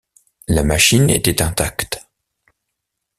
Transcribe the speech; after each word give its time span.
La 0.47 0.63
machine 0.63 1.11
était 1.11 1.43
intacte. 1.43 2.03